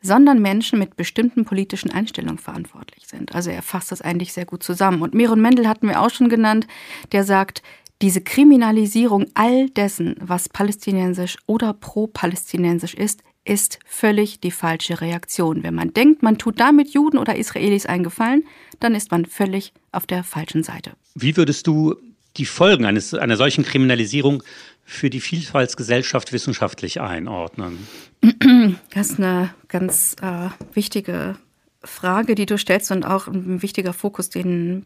[0.00, 3.34] sondern Menschen mit bestimmten politischen Einstellungen verantwortlich sind.
[3.34, 5.02] Also er fasst das eigentlich sehr gut zusammen.
[5.02, 6.66] Und Meron Mendel hatten wir auch schon genannt,
[7.12, 7.62] der sagt,
[8.02, 15.62] diese Kriminalisierung all dessen, was palästinensisch oder pro-palästinensisch ist, ist völlig die falsche Reaktion.
[15.62, 18.44] Wenn man denkt, man tut damit Juden oder Israelis einen Gefallen,
[18.80, 20.92] dann ist man völlig auf der falschen Seite.
[21.14, 21.96] Wie würdest du
[22.36, 24.42] die Folgen eines, einer solchen Kriminalisierung
[24.90, 27.86] für die Vielfaltsgesellschaft wissenschaftlich einordnen?
[28.92, 31.36] Das ist eine ganz äh, wichtige
[31.82, 34.84] Frage, die du stellst und auch ein wichtiger Fokus, den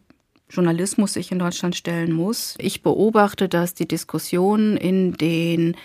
[0.49, 2.55] Journalismus sich in Deutschland stellen muss.
[2.59, 5.75] Ich beobachte, dass die Diskussion in den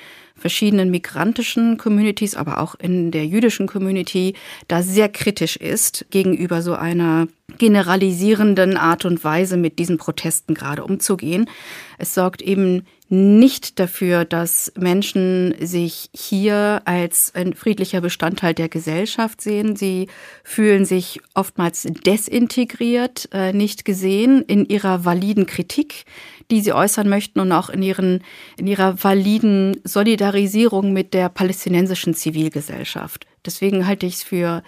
[0.40, 4.34] verschiedenen migrantischen Communities, aber auch in der jüdischen Community
[4.68, 10.84] da sehr kritisch ist gegenüber so einer generalisierenden Art und Weise mit diesen Protesten gerade
[10.84, 11.48] umzugehen.
[11.98, 19.40] Es sorgt eben nicht dafür, dass Menschen sich hier als ein friedlicher Bestandteil der Gesellschaft
[19.40, 19.74] sehen.
[19.74, 20.06] Sie
[20.44, 26.04] fühlen sich oftmals desintegriert, äh, nicht gesehen in ihrer validen Kritik,
[26.50, 28.22] die sie äußern möchten und auch in, ihren,
[28.58, 33.26] in ihrer validen Solidarisierung mit der palästinensischen Zivilgesellschaft.
[33.44, 34.62] Deswegen halte ich es für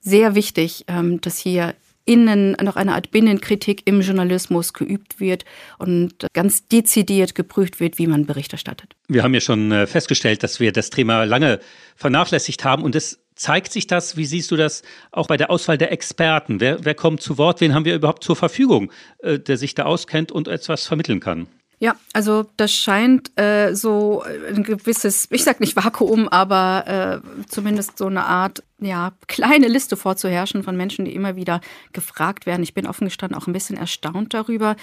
[0.00, 1.74] sehr wichtig, ähm, dass hier
[2.08, 5.44] innen noch eine Art Binnenkritik im Journalismus geübt wird
[5.78, 8.94] und ganz dezidiert geprüft wird, wie man Bericht erstattet.
[9.08, 11.60] Wir haben ja schon äh, festgestellt, dass wir das Thema lange
[11.96, 15.78] vernachlässigt haben und es zeigt sich das, wie siehst du das auch bei der Auswahl
[15.78, 16.60] der Experten?
[16.60, 17.60] Wer, wer kommt zu Wort?
[17.60, 21.46] Wen haben wir überhaupt zur Verfügung, äh, der sich da auskennt und etwas vermitteln kann?
[21.80, 27.98] Ja, also das scheint äh, so ein gewisses, ich sag nicht Vakuum, aber äh, zumindest
[27.98, 31.60] so eine Art, ja, kleine Liste vorzuherrschen von Menschen, die immer wieder
[31.92, 32.64] gefragt werden.
[32.64, 34.74] Ich bin offen gestanden auch ein bisschen erstaunt darüber,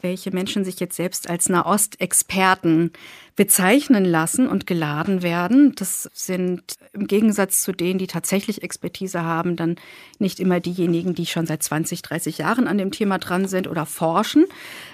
[0.00, 2.92] welche Menschen sich jetzt selbst als Nahost-Experten
[3.34, 5.74] bezeichnen lassen und geladen werden.
[5.76, 9.76] Das sind im Gegensatz zu denen, die tatsächlich Expertise haben, dann
[10.18, 13.86] nicht immer diejenigen, die schon seit 20, 30 Jahren an dem Thema dran sind oder
[13.86, 14.46] forschen,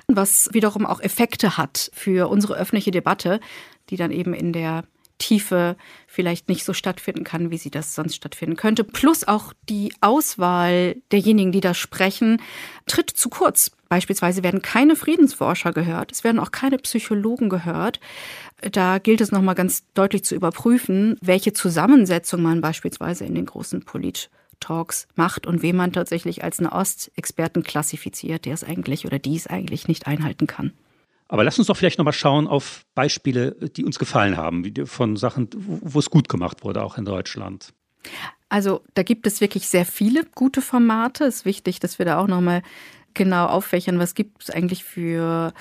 [0.08, 3.40] was wiederum auch Effekte hat für unsere öffentliche Debatte,
[3.90, 4.84] die dann eben in der
[5.22, 5.76] Tiefe
[6.08, 8.82] vielleicht nicht so stattfinden kann, wie sie das sonst stattfinden könnte.
[8.82, 12.42] Plus auch die Auswahl derjenigen, die da sprechen,
[12.86, 13.70] tritt zu kurz.
[13.92, 18.00] Beispielsweise werden keine Friedensforscher gehört, es werden auch keine Psychologen gehört.
[18.70, 23.84] Da gilt es nochmal ganz deutlich zu überprüfen, welche Zusammensetzung man beispielsweise in den großen
[23.84, 29.36] Polit-Talks macht und wen man tatsächlich als eine Ostexperten klassifiziert, der es eigentlich oder die
[29.36, 30.72] es eigentlich nicht einhalten kann.
[31.28, 35.50] Aber lass uns doch vielleicht nochmal schauen auf Beispiele, die uns gefallen haben, von Sachen,
[35.54, 37.74] wo es gut gemacht wurde, auch in Deutschland.
[38.48, 41.24] Also da gibt es wirklich sehr viele gute Formate.
[41.24, 42.62] Es ist wichtig, dass wir da auch nochmal
[43.14, 45.52] genau auffächern, was gibt es eigentlich für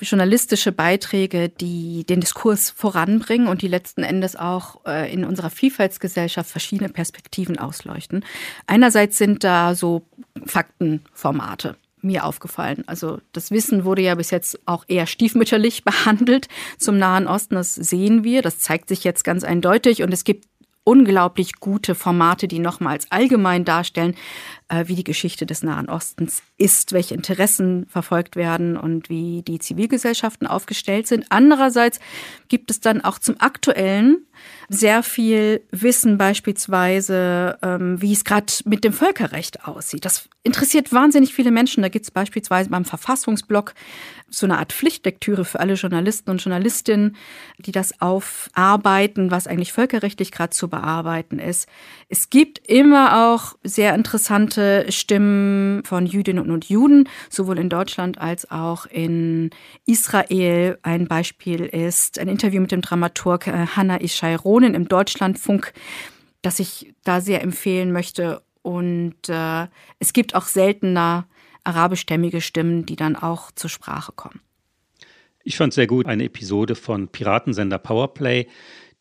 [0.00, 6.50] journalistische Beiträge, die den Diskurs voranbringen und die letzten Endes auch äh, in unserer Vielfaltsgesellschaft
[6.50, 8.24] verschiedene Perspektiven ausleuchten.
[8.66, 10.02] Einerseits sind da so
[10.44, 12.82] Faktenformate mir aufgefallen.
[12.86, 17.54] Also das Wissen wurde ja bis jetzt auch eher stiefmütterlich behandelt zum Nahen Osten.
[17.54, 18.42] Das sehen wir.
[18.42, 20.02] Das zeigt sich jetzt ganz eindeutig.
[20.02, 20.46] Und es gibt
[20.84, 24.16] unglaublich gute Formate, die nochmals allgemein darstellen,
[24.86, 30.46] wie die Geschichte des Nahen Ostens ist, welche Interessen verfolgt werden und wie die Zivilgesellschaften
[30.46, 31.26] aufgestellt sind.
[31.28, 32.00] Andererseits
[32.48, 34.26] gibt es dann auch zum aktuellen
[34.68, 40.04] sehr viel Wissen beispielsweise, ähm, wie es gerade mit dem Völkerrecht aussieht.
[40.04, 41.82] Das interessiert wahnsinnig viele Menschen.
[41.82, 43.74] Da gibt es beispielsweise beim Verfassungsblock
[44.28, 47.16] so eine Art Pflichtlektüre für alle Journalisten und Journalistinnen,
[47.58, 51.68] die das aufarbeiten, was eigentlich völkerrechtlich gerade zu bearbeiten ist.
[52.08, 58.50] Es gibt immer auch sehr interessante Stimmen von Jüdinnen und Juden, sowohl in Deutschland als
[58.50, 59.50] auch in
[59.86, 60.78] Israel.
[60.82, 65.72] Ein Beispiel ist ein Interview mit dem Dramaturg äh, Hannah Ishai Ronen im Deutschlandfunk,
[66.42, 68.42] das ich da sehr empfehlen möchte.
[68.62, 69.66] Und äh,
[69.98, 71.26] es gibt auch seltener
[71.64, 74.40] arabischstämmige Stimmen, die dann auch zur Sprache kommen.
[75.44, 78.46] Ich fand sehr gut eine Episode von Piratensender Powerplay,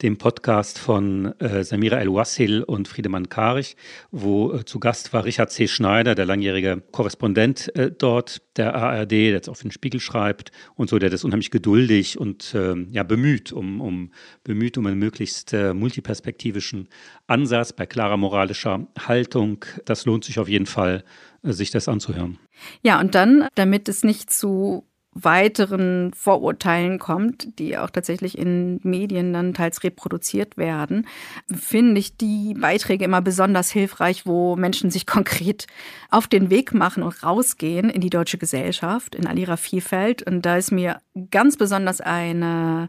[0.02, 3.78] dem Podcast von äh, Samira El-Wassil und Friedemann Karich,
[4.10, 5.68] wo äh, zu Gast war Richard C.
[5.68, 10.90] Schneider, der langjährige Korrespondent äh, dort der ARD, der jetzt auf den Spiegel schreibt und
[10.90, 14.12] so, der das unheimlich geduldig und ähm, ja, bemüht, um, um,
[14.44, 16.90] bemüht um einen möglichst äh, multiperspektivischen
[17.28, 19.64] Ansatz bei klarer moralischer Haltung.
[19.86, 21.04] Das lohnt sich auf jeden Fall,
[21.44, 22.40] äh, sich das anzuhören.
[22.82, 29.34] Ja, und dann, damit es nicht zu weiteren Vorurteilen kommt, die auch tatsächlich in Medien
[29.34, 31.06] dann teils reproduziert werden,
[31.54, 35.68] finde ich die Beiträge immer besonders hilfreich, wo Menschen sich konkret
[36.10, 40.24] auf den Weg machen und rausgehen in die deutsche Gesellschaft in all ihrer Vielfalt.
[40.24, 42.88] Und da ist mir ganz besonders eine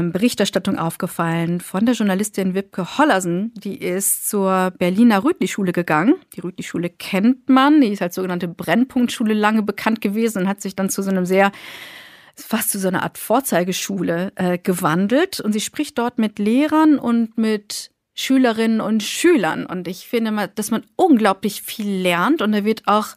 [0.00, 3.52] Berichterstattung aufgefallen von der Journalistin Wipke Hollersen.
[3.54, 6.14] Die ist zur Berliner Rütli-Schule gegangen.
[6.34, 7.82] Die Rütli-Schule kennt man.
[7.82, 11.26] Die ist als sogenannte Brennpunktschule lange bekannt gewesen und hat sich dann zu so einem
[11.26, 11.52] sehr
[12.34, 15.40] fast zu so einer Art Vorzeigeschule äh, gewandelt.
[15.40, 19.66] Und sie spricht dort mit Lehrern und mit Schülerinnen und Schülern.
[19.66, 23.08] Und ich finde, dass man unglaublich viel lernt und da wird auch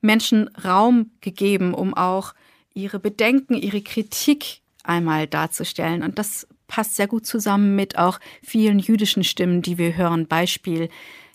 [0.00, 2.34] Menschen Raum gegeben, um auch
[2.72, 6.02] ihre Bedenken, ihre Kritik einmal darzustellen.
[6.02, 10.26] Und das passt sehr gut zusammen mit auch vielen jüdischen Stimmen, die wir hören.
[10.26, 10.88] Beispiel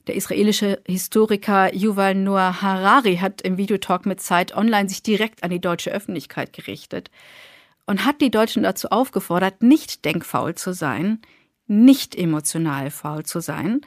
[0.07, 5.49] der israelische Historiker Yuval Noah Harari hat im Videotalk mit Zeit Online sich direkt an
[5.49, 7.09] die deutsche Öffentlichkeit gerichtet
[7.85, 11.19] und hat die Deutschen dazu aufgefordert, nicht denkfaul zu sein,
[11.67, 13.81] nicht emotional faul zu sein,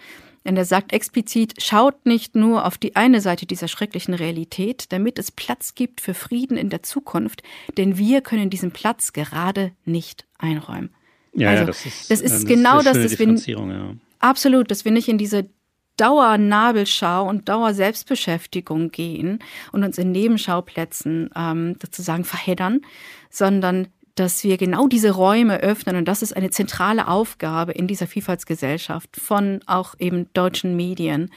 [0.48, 5.18] denn er sagt explizit, schaut nicht nur auf die eine Seite dieser schrecklichen Realität, damit
[5.18, 7.42] es Platz gibt für Frieden in der Zukunft,
[7.76, 10.88] denn wir können diesen Platz gerade nicht einräumen.
[11.34, 13.94] Ja, also, ja das ist, das ist das genau ist das, dass wir, ja.
[14.20, 15.50] absolut, dass wir nicht in diese
[15.98, 19.40] Dauernabelschau und Dauerselbstbeschäftigung gehen
[19.72, 22.80] und uns in Nebenschauplätzen ähm, sozusagen verheddern,
[23.28, 28.06] sondern dass wir genau diese Räume öffnen und das ist eine zentrale Aufgabe in dieser
[28.06, 31.30] Vielfaltsgesellschaft von auch eben deutschen Medien,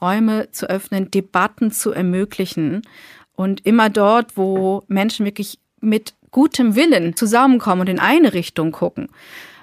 [0.00, 2.82] Räume zu öffnen, Debatten zu ermöglichen
[3.34, 9.08] und immer dort, wo Menschen wirklich mit gutem Willen zusammenkommen und in eine Richtung gucken,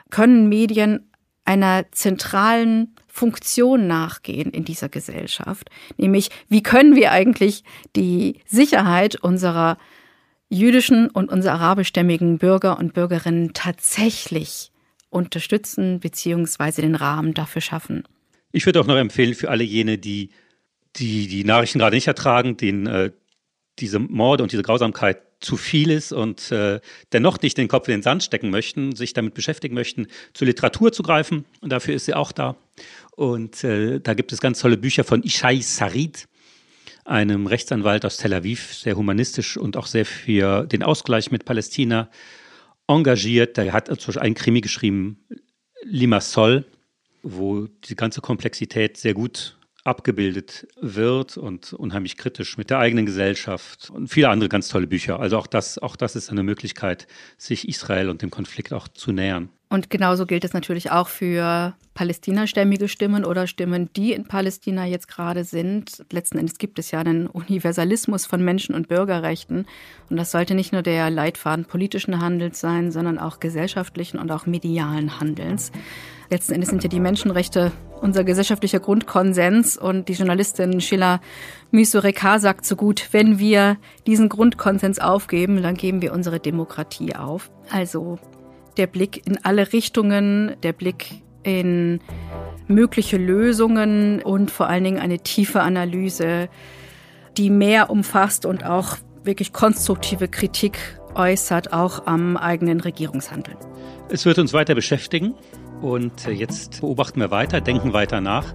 [0.09, 1.11] können Medien
[1.45, 7.63] einer zentralen Funktion nachgehen in dieser Gesellschaft, nämlich wie können wir eigentlich
[7.95, 9.77] die Sicherheit unserer
[10.57, 14.71] jüdischen und unsere arabischstämmigen Bürger und Bürgerinnen tatsächlich
[15.09, 16.81] unterstützen bzw.
[16.81, 18.03] den Rahmen dafür schaffen.
[18.51, 20.29] Ich würde auch noch empfehlen für alle jene, die
[20.97, 23.11] die, die Nachrichten gerade nicht ertragen, denen äh,
[23.79, 26.79] diese Morde und diese Grausamkeit zu viel ist und äh,
[27.11, 30.93] dennoch nicht den Kopf in den Sand stecken möchten, sich damit beschäftigen möchten, zur Literatur
[30.93, 31.45] zu greifen.
[31.61, 32.55] Und dafür ist sie auch da.
[33.11, 36.27] Und äh, da gibt es ganz tolle Bücher von Ishai Sarid,
[37.05, 42.09] einem Rechtsanwalt aus Tel Aviv, sehr humanistisch und auch sehr für den Ausgleich mit Palästina
[42.87, 43.57] engagiert.
[43.57, 45.23] Der hat zum Beispiel einen Krimi geschrieben,
[45.83, 46.65] Limassol,
[47.21, 49.54] wo die ganze Komplexität sehr gut
[49.85, 55.19] abgebildet wird und unheimlich kritisch mit der eigenen Gesellschaft und viele andere ganz tolle Bücher.
[55.19, 59.11] Also auch das, auch das ist eine Möglichkeit, sich Israel und dem Konflikt auch zu
[59.11, 59.49] nähern.
[59.69, 65.07] Und genauso gilt es natürlich auch für palästinastämmige Stimmen oder Stimmen, die in Palästina jetzt
[65.07, 66.03] gerade sind.
[66.11, 69.65] Letzten Endes gibt es ja einen Universalismus von Menschen- und Bürgerrechten.
[70.09, 74.45] Und das sollte nicht nur der Leitfaden politischen Handelns sein, sondern auch gesellschaftlichen und auch
[74.45, 75.71] medialen Handelns.
[76.29, 81.21] Letzten Endes sind ja die Menschenrechte unser gesellschaftlicher Grundkonsens und die Journalistin Sheila
[81.71, 87.49] Mysureka sagt so gut, wenn wir diesen Grundkonsens aufgeben, dann geben wir unsere Demokratie auf.
[87.69, 88.19] Also
[88.77, 91.99] der Blick in alle Richtungen, der Blick in
[92.67, 96.49] mögliche Lösungen und vor allen Dingen eine tiefe Analyse,
[97.37, 100.77] die mehr umfasst und auch wirklich konstruktive Kritik
[101.15, 103.57] äußert, auch am eigenen Regierungshandeln.
[104.09, 105.33] Es wird uns weiter beschäftigen
[105.81, 108.53] und jetzt beobachten wir weiter, denken weiter nach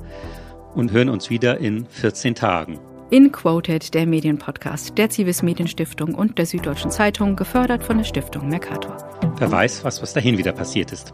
[0.75, 2.79] und hören uns wieder in 14 Tagen.
[3.11, 8.49] In Quoted, der Medienpodcast der Zivis Medienstiftung und der Süddeutschen Zeitung, gefördert von der Stiftung
[8.49, 8.97] Mercator.
[9.37, 11.13] Wer weiß, was bis dahin wieder passiert ist.